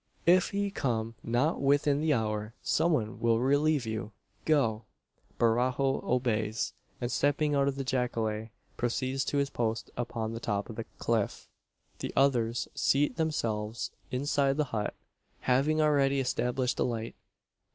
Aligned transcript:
"If 0.25 0.49
he 0.49 0.71
come 0.71 1.13
not 1.21 1.61
within 1.61 2.01
the 2.01 2.11
hour, 2.11 2.55
some 2.63 2.91
one 2.91 3.19
will 3.19 3.39
relieve 3.39 3.85
you. 3.85 4.13
Go!" 4.45 4.85
Barajo 5.37 6.03
obeys, 6.03 6.73
and, 6.99 7.11
stepping 7.11 7.53
out 7.53 7.67
of 7.67 7.75
the 7.75 7.83
jacale, 7.83 8.49
proceeds 8.77 9.23
to 9.25 9.37
his 9.37 9.51
post 9.51 9.91
upon 9.95 10.33
the 10.33 10.39
top 10.39 10.71
of 10.71 10.75
the 10.75 10.85
cliff. 10.97 11.47
The 11.99 12.11
others 12.15 12.67
seat 12.73 13.17
themselves 13.17 13.91
inside 14.09 14.57
the 14.57 14.63
hut 14.73 14.95
having 15.41 15.79
already 15.79 16.19
established 16.19 16.79
a 16.79 16.83
light. 16.83 17.13